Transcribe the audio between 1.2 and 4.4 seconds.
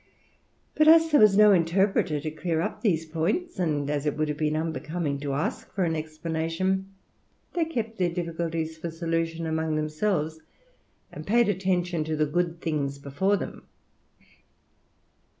was no interpreter to clear up these points, and as it would have